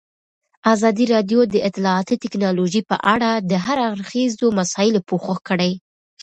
ازادي 0.73 1.05
راډیو 1.13 1.39
د 1.53 1.55
اطلاعاتی 1.69 2.15
تکنالوژي 2.23 2.81
په 2.89 2.95
اړه 3.13 3.29
د 3.49 3.51
هر 3.65 3.77
اړخیزو 3.89 4.47
مسایلو 4.59 5.05
پوښښ 5.09 5.37
کړی. 5.49 5.71